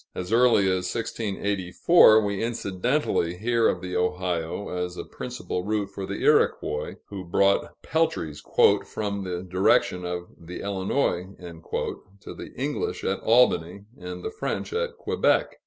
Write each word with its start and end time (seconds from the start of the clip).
As 0.15 0.33
early 0.33 0.63
as 0.67 0.91
1684, 0.91 2.21
we 2.25 2.41
incidentally 2.43 3.37
hear 3.37 3.67
of 3.67 3.81
the 3.81 3.95
Ohio 3.95 4.69
as 4.69 4.97
a 4.97 5.03
principal 5.03 5.63
route 5.63 5.91
for 5.91 6.07
the 6.07 6.15
Iroquois, 6.23 6.95
who 7.09 7.23
brought 7.23 7.79
peltries 7.83 8.41
"from 8.83 9.23
the 9.25 9.43
direction 9.43 10.03
of 10.03 10.29
the 10.39 10.61
Illinois" 10.61 11.27
to 12.21 12.33
the 12.33 12.51
English 12.55 13.03
at 13.03 13.19
Albany, 13.19 13.85
and 13.95 14.23
the 14.23 14.31
French 14.31 14.73
at 14.73 14.97
Quebec. 14.97 15.59